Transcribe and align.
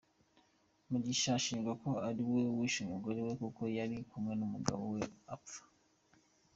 Mugisha 0.89 1.29
ashinjwa 1.37 1.73
ko 1.83 1.89
ari 2.07 2.23
we 2.31 2.41
wishe 2.57 2.79
umugore 2.83 3.19
kuko 3.41 3.61
yari 3.77 3.97
kumwe 4.09 4.33
n’umugore 4.35 4.83
we 4.93 5.01
apfa. 5.35 5.59